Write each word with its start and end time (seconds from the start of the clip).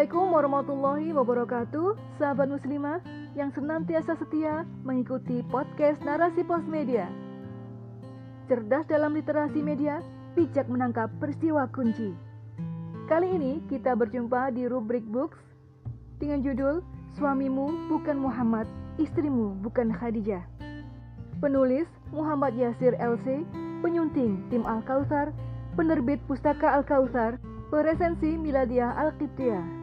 Assalamualaikum 0.00 0.32
warahmatullahi 0.32 1.08
wabarakatuh, 1.12 1.88
sahabat 2.16 2.48
muslimah 2.48 3.04
yang 3.36 3.52
senantiasa 3.52 4.16
setia 4.16 4.64
mengikuti 4.80 5.44
podcast 5.52 6.00
Narasi 6.00 6.40
Pos 6.40 6.64
Media. 6.64 7.04
Cerdas 8.48 8.88
dalam 8.88 9.12
literasi 9.12 9.60
media, 9.60 10.00
bijak 10.32 10.72
menangkap 10.72 11.12
peristiwa 11.20 11.68
kunci. 11.68 12.16
Kali 13.12 13.28
ini 13.28 13.60
kita 13.68 13.92
berjumpa 13.92 14.56
di 14.56 14.72
rubrik 14.72 15.04
books 15.04 15.36
dengan 16.16 16.40
judul 16.48 16.80
Suamimu 17.20 17.92
bukan 17.92 18.16
Muhammad, 18.16 18.64
istrimu 18.96 19.52
bukan 19.60 19.92
Khadijah. 19.92 20.48
Penulis 21.44 21.84
Muhammad 22.08 22.56
Yasir 22.56 22.96
LC, 22.96 23.44
penyunting 23.84 24.48
tim 24.48 24.64
Al-Kautsar, 24.64 25.28
penerbit 25.76 26.24
Pustaka 26.24 26.72
Al-Kautsar, 26.80 27.36
Peresensi 27.68 28.40
Miladia 28.40 28.96
Al-Qibtiyah 28.96 29.79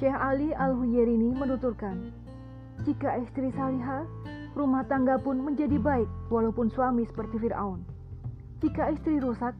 Syekh 0.00 0.16
Ali 0.16 0.48
Al-Huyerini 0.56 1.36
menuturkan, 1.36 2.08
jika 2.88 3.20
istri 3.20 3.52
salihah, 3.52 4.08
rumah 4.56 4.80
tangga 4.88 5.20
pun 5.20 5.36
menjadi 5.36 5.76
baik 5.76 6.08
walaupun 6.32 6.72
suami 6.72 7.04
seperti 7.04 7.36
Fir'aun. 7.36 7.84
Jika 8.64 8.96
istri 8.96 9.20
rusak, 9.20 9.52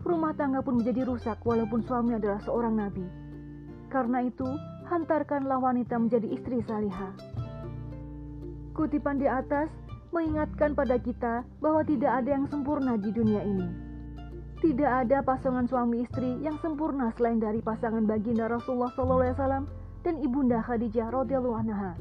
rumah 0.00 0.32
tangga 0.32 0.64
pun 0.64 0.80
menjadi 0.80 1.04
rusak 1.04 1.36
walaupun 1.44 1.84
suami 1.84 2.16
adalah 2.16 2.40
seorang 2.40 2.72
nabi. 2.72 3.04
Karena 3.92 4.24
itu, 4.24 4.48
hantarkanlah 4.88 5.60
wanita 5.60 6.00
menjadi 6.00 6.40
istri 6.40 6.64
salihah. 6.64 7.12
Kutipan 8.72 9.20
di 9.20 9.28
atas 9.28 9.68
mengingatkan 10.08 10.72
pada 10.72 10.96
kita 10.96 11.44
bahwa 11.60 11.84
tidak 11.84 12.24
ada 12.24 12.32
yang 12.32 12.48
sempurna 12.48 12.96
di 12.96 13.12
dunia 13.12 13.44
ini. 13.44 13.68
Tidak 14.56 14.88
ada 15.04 15.20
pasangan 15.20 15.68
suami 15.68 16.00
istri 16.00 16.40
yang 16.40 16.56
sempurna 16.64 17.12
selain 17.20 17.44
dari 17.44 17.60
pasangan 17.60 18.08
baginda 18.08 18.48
Rasulullah 18.48 18.88
SAW 18.96 19.81
dan 20.02 20.18
ibunda 20.22 20.62
Khadijah 20.62 21.10
radhiyallahu 21.10 21.56
anha. 21.58 21.94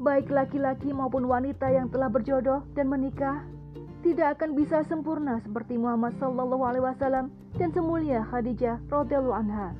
Baik 0.00 0.32
laki-laki 0.32 0.96
maupun 0.96 1.28
wanita 1.28 1.68
yang 1.68 1.92
telah 1.92 2.08
berjodoh 2.08 2.64
dan 2.72 2.88
menikah 2.88 3.44
tidak 4.00 4.40
akan 4.40 4.56
bisa 4.56 4.80
sempurna 4.88 5.44
seperti 5.44 5.76
Muhammad 5.76 6.16
Sallallahu 6.16 6.64
Alaihi 6.64 6.84
Wasallam 6.88 7.28
dan 7.60 7.68
semulia 7.76 8.24
Khadijah 8.32 8.80
radhiyallahu 8.88 9.36
anha. 9.36 9.76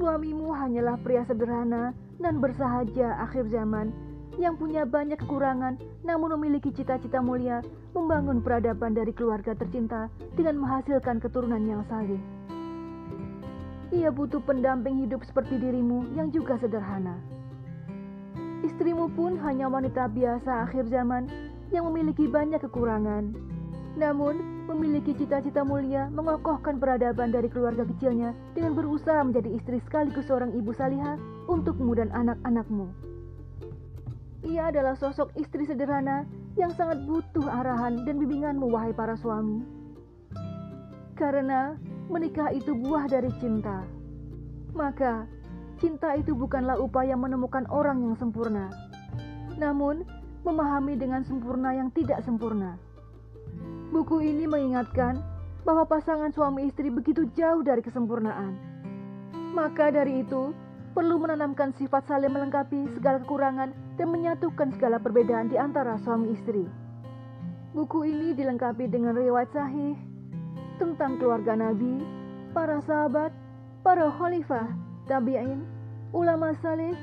Suamimu 0.00 0.56
hanyalah 0.56 0.96
pria 1.04 1.28
sederhana 1.28 1.92
dan 2.16 2.40
bersahaja 2.40 3.20
akhir 3.20 3.52
zaman 3.52 3.92
yang 4.38 4.54
punya 4.54 4.86
banyak 4.86 5.18
kekurangan 5.18 5.76
namun 6.06 6.38
memiliki 6.38 6.70
cita-cita 6.70 7.18
mulia 7.18 7.60
membangun 7.92 8.38
peradaban 8.38 8.94
dari 8.94 9.10
keluarga 9.10 9.52
tercinta 9.52 10.06
dengan 10.38 10.62
menghasilkan 10.62 11.18
keturunan 11.18 11.60
yang 11.66 11.82
saleh. 11.90 12.37
Ia 13.88 14.12
butuh 14.12 14.44
pendamping 14.44 15.00
hidup 15.00 15.24
seperti 15.24 15.56
dirimu 15.56 16.12
yang 16.12 16.28
juga 16.28 16.60
sederhana. 16.60 17.16
Istrimu 18.60 19.08
pun 19.16 19.40
hanya 19.40 19.70
wanita 19.70 20.12
biasa 20.12 20.68
akhir 20.68 20.92
zaman 20.92 21.24
yang 21.72 21.88
memiliki 21.88 22.28
banyak 22.28 22.60
kekurangan. 22.60 23.32
Namun, 23.96 24.58
memiliki 24.68 25.16
cita-cita 25.16 25.64
mulia 25.64 26.12
mengokohkan 26.12 26.76
peradaban 26.76 27.32
dari 27.32 27.48
keluarga 27.48 27.88
kecilnya 27.88 28.36
dengan 28.52 28.76
berusaha 28.76 29.24
menjadi 29.24 29.56
istri 29.56 29.80
sekaligus 29.80 30.28
seorang 30.28 30.52
ibu 30.52 30.76
salihah 30.76 31.16
untukmu 31.48 31.96
dan 31.96 32.12
anak-anakmu. 32.12 32.92
Ia 34.44 34.70
adalah 34.70 34.94
sosok 34.94 35.32
istri 35.40 35.64
sederhana 35.64 36.28
yang 36.54 36.70
sangat 36.76 37.02
butuh 37.08 37.48
arahan 37.48 38.04
dan 38.04 38.20
bimbinganmu 38.20 38.68
wahai 38.68 38.92
para 38.92 39.16
suami. 39.16 39.64
Karena 41.18 41.74
menikah 42.08 42.48
itu 42.50 42.72
buah 42.72 43.04
dari 43.06 43.28
cinta. 43.36 43.84
Maka, 44.72 45.28
cinta 45.76 46.16
itu 46.16 46.32
bukanlah 46.32 46.80
upaya 46.80 47.14
menemukan 47.14 47.68
orang 47.68 48.00
yang 48.00 48.16
sempurna. 48.16 48.72
Namun, 49.60 50.04
memahami 50.42 50.96
dengan 50.96 51.22
sempurna 51.22 51.76
yang 51.76 51.92
tidak 51.92 52.24
sempurna. 52.24 52.80
Buku 53.92 54.24
ini 54.24 54.48
mengingatkan 54.48 55.20
bahwa 55.64 55.84
pasangan 55.84 56.32
suami 56.32 56.68
istri 56.68 56.88
begitu 56.88 57.28
jauh 57.36 57.60
dari 57.60 57.84
kesempurnaan. 57.84 58.56
Maka 59.52 59.92
dari 59.92 60.24
itu, 60.24 60.52
perlu 60.96 61.20
menanamkan 61.20 61.76
sifat 61.76 62.08
saling 62.08 62.32
melengkapi 62.32 62.88
segala 62.96 63.20
kekurangan 63.20 63.72
dan 64.00 64.08
menyatukan 64.08 64.72
segala 64.76 64.96
perbedaan 64.96 65.52
di 65.52 65.56
antara 65.60 66.00
suami 66.00 66.32
istri. 66.32 66.64
Buku 67.76 68.08
ini 68.08 68.32
dilengkapi 68.32 68.88
dengan 68.88 69.12
riwayat 69.12 69.52
sahih 69.52 70.17
tentang 70.78 71.18
keluarga 71.18 71.58
Nabi, 71.58 72.00
para 72.54 72.78
sahabat, 72.86 73.34
para 73.82 74.06
khalifah, 74.14 74.70
tabi'in, 75.10 75.66
ulama 76.14 76.54
saleh, 76.62 76.94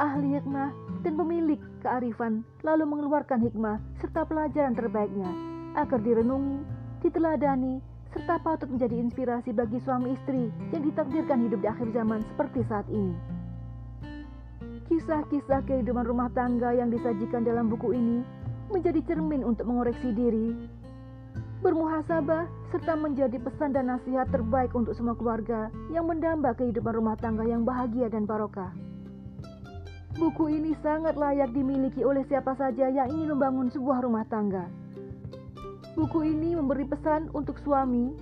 ahli 0.00 0.40
hikmah, 0.40 0.72
dan 1.04 1.14
pemilik 1.14 1.60
kearifan 1.84 2.42
lalu 2.64 2.88
mengeluarkan 2.88 3.38
hikmah 3.44 3.78
serta 4.00 4.24
pelajaran 4.24 4.74
terbaiknya 4.74 5.28
agar 5.76 6.00
direnungi, 6.00 6.64
diteladani, 7.04 7.78
serta 8.16 8.40
patut 8.40 8.72
menjadi 8.72 8.96
inspirasi 8.96 9.52
bagi 9.52 9.78
suami 9.84 10.16
istri 10.16 10.48
yang 10.72 10.82
ditakdirkan 10.88 11.44
hidup 11.44 11.60
di 11.60 11.68
akhir 11.68 11.88
zaman 11.92 12.24
seperti 12.32 12.64
saat 12.66 12.88
ini. 12.88 13.14
Kisah-kisah 14.88 15.68
kehidupan 15.68 16.08
rumah 16.08 16.32
tangga 16.32 16.72
yang 16.72 16.88
disajikan 16.88 17.44
dalam 17.44 17.68
buku 17.68 17.92
ini 17.92 18.24
menjadi 18.72 19.04
cermin 19.04 19.44
untuk 19.44 19.68
mengoreksi 19.68 20.16
diri, 20.16 20.56
bermuhasabah, 21.60 22.46
serta 22.70 22.94
menjadi 22.94 23.38
pesan 23.42 23.74
dan 23.74 23.90
nasihat 23.90 24.30
terbaik 24.30 24.70
untuk 24.76 24.94
semua 24.94 25.18
keluarga 25.18 25.72
yang 25.90 26.06
mendamba 26.06 26.54
kehidupan 26.54 26.94
rumah 26.94 27.16
tangga 27.18 27.42
yang 27.42 27.66
bahagia 27.66 28.06
dan 28.12 28.28
barokah. 28.28 28.70
Buku 30.18 30.50
ini 30.50 30.74
sangat 30.82 31.14
layak 31.14 31.54
dimiliki 31.54 32.02
oleh 32.02 32.26
siapa 32.26 32.58
saja 32.58 32.90
yang 32.90 33.06
ingin 33.14 33.38
membangun 33.38 33.70
sebuah 33.70 34.02
rumah 34.02 34.26
tangga. 34.26 34.66
Buku 35.94 36.26
ini 36.26 36.58
memberi 36.58 36.86
pesan 36.86 37.30
untuk 37.34 37.58
suami 37.62 38.14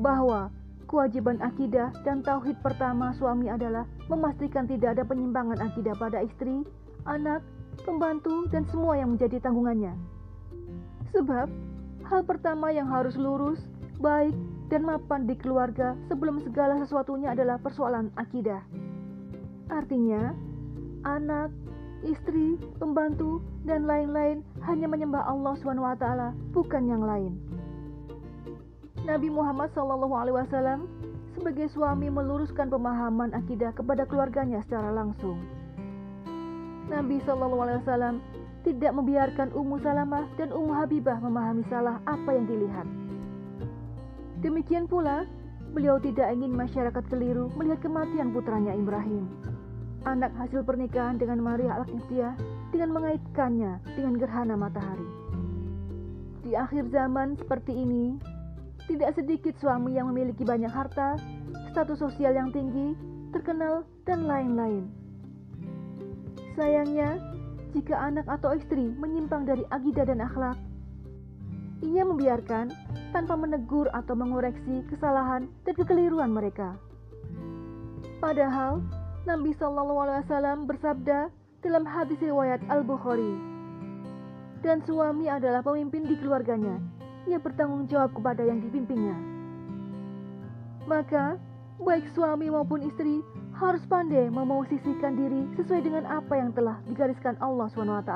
bahwa 0.00 0.48
kewajiban 0.88 1.36
akidah 1.44 1.92
dan 2.00 2.24
tauhid 2.24 2.56
pertama 2.64 3.12
suami 3.16 3.52
adalah 3.52 3.84
memastikan 4.08 4.64
tidak 4.64 4.96
ada 4.96 5.04
penyimpangan 5.04 5.60
akidah 5.60 5.92
pada 6.00 6.24
istri, 6.24 6.64
anak, 7.04 7.44
pembantu, 7.84 8.48
dan 8.48 8.64
semua 8.72 8.96
yang 8.96 9.12
menjadi 9.16 9.36
tanggungannya. 9.42 9.92
Sebab, 11.12 11.48
hal 12.06 12.22
pertama 12.22 12.70
yang 12.70 12.86
harus 12.86 13.18
lurus, 13.18 13.58
baik, 13.98 14.34
dan 14.70 14.86
mapan 14.86 15.26
di 15.26 15.34
keluarga 15.38 15.94
sebelum 16.06 16.42
segala 16.42 16.78
sesuatunya 16.82 17.34
adalah 17.34 17.58
persoalan 17.58 18.10
akidah. 18.18 18.62
Artinya, 19.70 20.30
anak, 21.02 21.50
istri, 22.06 22.58
pembantu, 22.78 23.42
dan 23.66 23.86
lain-lain 23.86 24.46
hanya 24.66 24.86
menyembah 24.86 25.26
Allah 25.26 25.54
SWT, 25.58 26.06
bukan 26.54 26.82
yang 26.86 27.02
lain. 27.02 27.34
Nabi 29.06 29.30
Muhammad 29.30 29.70
SAW 29.70 30.82
sebagai 31.38 31.70
suami 31.70 32.10
meluruskan 32.10 32.66
pemahaman 32.66 33.30
akidah 33.38 33.70
kepada 33.70 34.02
keluarganya 34.02 34.62
secara 34.66 34.90
langsung. 34.90 35.38
Nabi 36.90 37.22
SAW 37.22 38.18
tidak 38.66 38.92
membiarkan 38.92 39.54
Ummu 39.54 39.78
Salamah 39.78 40.26
dan 40.34 40.50
Ummu 40.50 40.74
Habibah 40.74 41.22
memahami 41.22 41.62
salah 41.70 42.02
apa 42.10 42.34
yang 42.34 42.50
dilihat. 42.50 42.86
Demikian 44.42 44.90
pula, 44.90 45.22
beliau 45.70 46.02
tidak 46.02 46.34
ingin 46.34 46.50
masyarakat 46.50 47.04
keliru 47.06 47.46
melihat 47.54 47.86
kematian 47.86 48.34
putranya 48.34 48.74
Ibrahim 48.74 49.30
anak 50.06 50.30
hasil 50.38 50.62
pernikahan 50.62 51.18
dengan 51.18 51.42
Maria 51.42 51.82
al 51.82 51.84
dengan 52.70 52.90
mengaitkannya 52.94 53.82
dengan 53.98 54.14
gerhana 54.16 54.54
matahari. 54.54 55.06
Di 56.46 56.54
akhir 56.54 56.94
zaman 56.94 57.34
seperti 57.34 57.74
ini, 57.74 58.14
tidak 58.86 59.18
sedikit 59.18 59.58
suami 59.58 59.98
yang 59.98 60.14
memiliki 60.14 60.46
banyak 60.46 60.70
harta, 60.70 61.18
status 61.74 61.98
sosial 61.98 62.38
yang 62.38 62.54
tinggi, 62.54 62.94
terkenal, 63.34 63.82
dan 64.06 64.30
lain-lain. 64.30 64.86
Sayangnya, 66.54 67.18
jika 67.76 67.92
anak 67.92 68.24
atau 68.24 68.56
istri 68.56 68.88
menyimpang 68.96 69.44
dari 69.44 69.60
akidah 69.68 70.08
dan 70.08 70.24
akhlak, 70.24 70.56
ia 71.84 72.08
membiarkan 72.08 72.72
tanpa 73.12 73.36
menegur 73.36 73.92
atau 73.92 74.16
mengoreksi 74.16 74.80
kesalahan 74.88 75.44
dan 75.68 75.76
kekeliruan 75.76 76.32
mereka. 76.32 76.80
Padahal, 78.16 78.80
Nabi 79.28 79.52
Shallallahu 79.60 80.08
Alaihi 80.08 80.24
Wasallam 80.24 80.58
bersabda 80.64 81.28
dalam 81.60 81.84
hadis 81.84 82.16
riwayat 82.24 82.64
Al 82.72 82.80
Bukhari, 82.80 83.36
dan 84.64 84.80
suami 84.88 85.28
adalah 85.28 85.60
pemimpin 85.60 86.08
di 86.08 86.16
keluarganya. 86.16 86.80
Ia 87.28 87.36
bertanggung 87.36 87.92
jawab 87.92 88.16
kepada 88.16 88.40
yang 88.40 88.64
dipimpinnya. 88.64 89.18
Maka, 90.88 91.36
baik 91.76 92.08
suami 92.16 92.48
maupun 92.48 92.88
istri 92.88 93.20
harus 93.56 93.80
pandai 93.88 94.28
memosisikan 94.28 95.16
diri 95.16 95.48
sesuai 95.56 95.80
dengan 95.80 96.04
apa 96.04 96.36
yang 96.36 96.52
telah 96.52 96.76
digariskan 96.84 97.40
Allah 97.40 97.72
SWT 97.72 98.12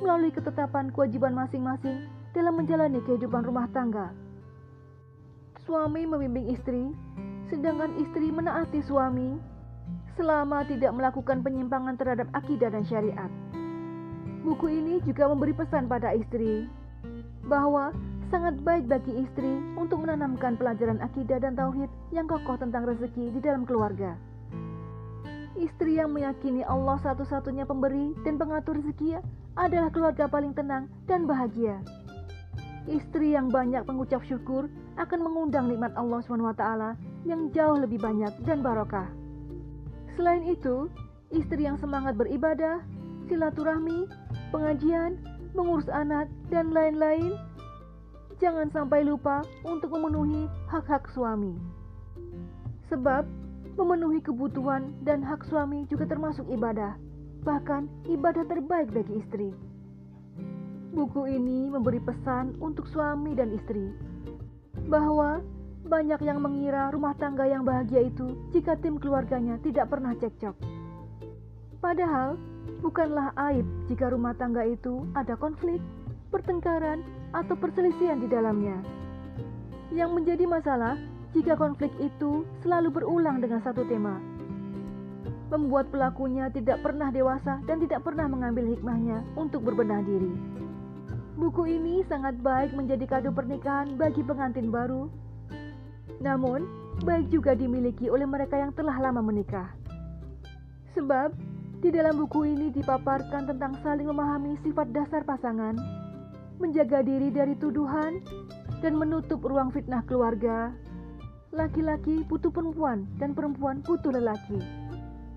melalui 0.00 0.32
ketetapan 0.32 0.88
kewajiban 0.96 1.36
masing-masing 1.36 2.08
dalam 2.32 2.56
menjalani 2.56 3.04
kehidupan 3.04 3.44
rumah 3.44 3.68
tangga. 3.76 4.16
Suami 5.68 6.08
membimbing 6.08 6.48
istri 6.48 6.88
sedangkan 7.52 7.92
istri 8.00 8.32
menaati 8.32 8.80
suami 8.80 9.36
selama 10.16 10.64
tidak 10.64 10.96
melakukan 10.96 11.44
penyimpangan 11.44 12.00
terhadap 12.00 12.32
akidah 12.32 12.72
dan 12.72 12.88
syariat. 12.88 13.28
Buku 14.40 14.72
ini 14.72 15.04
juga 15.04 15.28
memberi 15.28 15.52
pesan 15.52 15.84
pada 15.84 16.16
istri 16.16 16.64
bahwa 17.44 17.92
sangat 18.32 18.56
baik 18.64 18.88
bagi 18.88 19.20
istri 19.20 19.60
untuk 19.76 20.00
menanamkan 20.00 20.56
pelajaran 20.56 20.96
akidah 21.04 21.36
dan 21.36 21.52
tauhid 21.52 21.92
yang 22.08 22.24
kokoh 22.24 22.56
tentang 22.56 22.88
rezeki 22.88 23.36
di 23.36 23.40
dalam 23.44 23.68
keluarga. 23.68 24.16
Istri 25.52 26.00
yang 26.00 26.16
meyakini 26.16 26.64
Allah 26.64 26.96
satu-satunya 27.04 27.68
pemberi 27.68 28.16
dan 28.24 28.40
pengatur 28.40 28.80
rezeki 28.80 29.20
adalah 29.60 29.92
keluarga 29.92 30.24
paling 30.24 30.56
tenang 30.56 30.88
dan 31.04 31.28
bahagia. 31.28 31.76
Istri 32.88 33.36
yang 33.36 33.52
banyak 33.52 33.84
mengucap 33.84 34.24
syukur 34.24 34.66
akan 34.96 35.20
mengundang 35.20 35.68
nikmat 35.68 35.92
Allah 35.94 36.24
SWT 36.24 36.64
yang 37.28 37.52
jauh 37.52 37.78
lebih 37.78 38.00
banyak 38.00 38.32
dan 38.48 38.64
barokah. 38.64 39.06
Selain 40.16 40.42
itu, 40.48 40.88
istri 41.30 41.68
yang 41.68 41.76
semangat 41.76 42.16
beribadah, 42.16 42.80
silaturahmi, 43.28 44.08
pengajian, 44.50 45.20
mengurus 45.52 45.88
anak, 45.92 46.32
dan 46.48 46.72
lain-lain, 46.72 47.36
jangan 48.40 48.72
sampai 48.72 49.04
lupa 49.04 49.44
untuk 49.62 49.94
memenuhi 49.94 50.48
hak-hak 50.66 51.06
suami. 51.12 51.54
Sebab 52.90 53.24
memenuhi 53.76 54.20
kebutuhan 54.20 54.92
dan 55.02 55.24
hak 55.24 55.48
suami 55.48 55.88
juga 55.88 56.04
termasuk 56.04 56.44
ibadah, 56.52 56.96
bahkan 57.42 57.88
ibadah 58.08 58.44
terbaik 58.44 58.92
bagi 58.92 59.20
istri. 59.20 59.50
Buku 60.92 61.24
ini 61.24 61.72
memberi 61.72 62.00
pesan 62.04 62.60
untuk 62.60 62.84
suami 62.84 63.32
dan 63.32 63.48
istri 63.56 63.88
bahwa 64.92 65.40
banyak 65.88 66.20
yang 66.22 66.38
mengira 66.40 66.92
rumah 66.92 67.16
tangga 67.16 67.48
yang 67.48 67.64
bahagia 67.64 68.06
itu 68.06 68.36
jika 68.52 68.76
tim 68.78 69.00
keluarganya 69.00 69.56
tidak 69.64 69.88
pernah 69.88 70.12
cekcok. 70.16 70.54
Padahal, 71.82 72.38
bukanlah 72.84 73.34
aib 73.50 73.66
jika 73.90 74.12
rumah 74.12 74.36
tangga 74.38 74.62
itu 74.62 75.02
ada 75.18 75.34
konflik, 75.34 75.82
pertengkaran, 76.30 77.02
atau 77.32 77.56
perselisihan 77.56 78.20
di 78.20 78.28
dalamnya. 78.28 78.78
Yang 79.90 80.10
menjadi 80.12 80.44
masalah 80.46 80.94
jika 81.32 81.56
konflik 81.56 81.92
itu 82.00 82.44
selalu 82.60 82.92
berulang 83.00 83.40
dengan 83.40 83.64
satu 83.64 83.84
tema. 83.88 84.20
Membuat 85.52 85.92
pelakunya 85.92 86.48
tidak 86.48 86.80
pernah 86.80 87.12
dewasa 87.12 87.60
dan 87.68 87.76
tidak 87.80 88.04
pernah 88.04 88.24
mengambil 88.24 88.72
hikmahnya 88.72 89.20
untuk 89.36 89.64
berbenah 89.68 90.00
diri. 90.04 90.32
Buku 91.36 91.64
ini 91.68 92.04
sangat 92.08 92.36
baik 92.40 92.76
menjadi 92.76 93.04
kado 93.08 93.32
pernikahan 93.32 93.96
bagi 93.96 94.20
pengantin 94.24 94.68
baru. 94.68 95.08
Namun, 96.20 96.64
baik 97.04 97.32
juga 97.32 97.56
dimiliki 97.56 98.12
oleh 98.12 98.28
mereka 98.28 98.60
yang 98.60 98.72
telah 98.76 98.96
lama 99.00 99.24
menikah. 99.24 99.72
Sebab, 100.92 101.32
di 101.82 101.88
dalam 101.90 102.20
buku 102.20 102.46
ini 102.46 102.70
dipaparkan 102.70 103.48
tentang 103.48 103.74
saling 103.80 104.06
memahami 104.06 104.60
sifat 104.62 104.92
dasar 104.92 105.24
pasangan, 105.24 105.74
menjaga 106.62 107.02
diri 107.02 107.32
dari 107.32 107.58
tuduhan, 107.58 108.22
dan 108.84 108.94
menutup 108.94 109.42
ruang 109.42 109.74
fitnah 109.74 110.04
keluarga, 110.06 110.70
Laki-laki 111.52 112.24
butuh 112.24 112.48
perempuan 112.48 113.04
dan 113.20 113.36
perempuan 113.36 113.84
butuh 113.84 114.08
lelaki. 114.08 114.56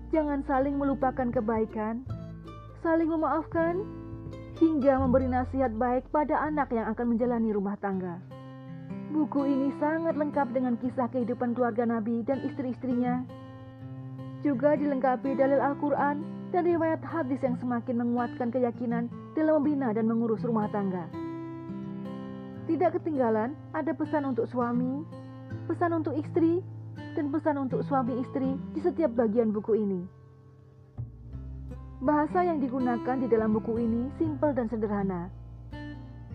Jangan 0.08 0.40
saling 0.48 0.80
melupakan 0.80 1.28
kebaikan, 1.28 2.08
saling 2.80 3.12
memaafkan, 3.12 3.84
hingga 4.56 4.96
memberi 4.96 5.28
nasihat 5.28 5.76
baik 5.76 6.08
pada 6.08 6.40
anak 6.40 6.72
yang 6.72 6.88
akan 6.88 7.12
menjalani 7.12 7.52
rumah 7.52 7.76
tangga. 7.84 8.16
Buku 9.12 9.44
ini 9.44 9.68
sangat 9.76 10.16
lengkap 10.16 10.56
dengan 10.56 10.80
kisah 10.80 11.04
kehidupan 11.12 11.52
keluarga 11.52 11.84
Nabi 11.84 12.24
dan 12.24 12.40
istri-istrinya. 12.48 13.20
Juga 14.40 14.72
dilengkapi 14.72 15.36
dalil 15.36 15.60
Al-Quran 15.60 16.24
dan 16.48 16.62
riwayat 16.64 17.04
hadis 17.04 17.44
yang 17.44 17.60
semakin 17.60 18.00
menguatkan 18.00 18.48
keyakinan 18.48 19.12
dalam 19.36 19.60
membina 19.60 19.92
dan 19.92 20.08
mengurus 20.08 20.40
rumah 20.40 20.72
tangga. 20.72 21.12
Tidak 22.64 22.88
ketinggalan, 22.98 23.52
ada 23.76 23.92
pesan 23.92 24.26
untuk 24.32 24.48
suami, 24.48 25.04
pesan 25.66 25.98
untuk 25.98 26.14
istri, 26.14 26.62
dan 27.18 27.28
pesan 27.34 27.56
untuk 27.60 27.82
suami 27.84 28.22
istri 28.22 28.56
di 28.72 28.80
setiap 28.80 29.12
bagian 29.18 29.50
buku 29.50 29.76
ini. 29.76 30.00
Bahasa 32.00 32.44
yang 32.44 32.60
digunakan 32.60 33.16
di 33.16 33.26
dalam 33.26 33.56
buku 33.56 33.80
ini 33.80 34.12
simpel 34.20 34.52
dan 34.52 34.68
sederhana, 34.68 35.32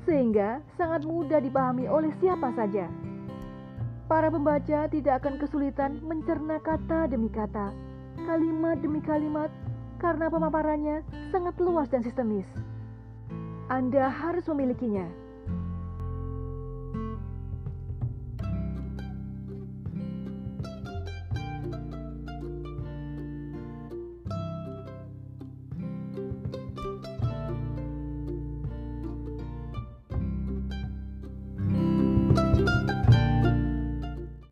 sehingga 0.04 0.60
sangat 0.76 1.06
mudah 1.06 1.38
dipahami 1.38 1.86
oleh 1.86 2.10
siapa 2.20 2.50
saja. 2.58 2.90
Para 4.10 4.28
pembaca 4.28 4.92
tidak 4.92 5.24
akan 5.24 5.40
kesulitan 5.40 6.02
mencerna 6.04 6.60
kata 6.60 7.08
demi 7.08 7.32
kata, 7.32 7.72
kalimat 8.28 8.82
demi 8.84 9.00
kalimat, 9.00 9.48
karena 10.02 10.28
pemaparannya 10.28 11.06
sangat 11.30 11.56
luas 11.62 11.88
dan 11.88 12.02
sistemis. 12.02 12.50
Anda 13.70 14.12
harus 14.12 14.44
memilikinya. 14.52 15.21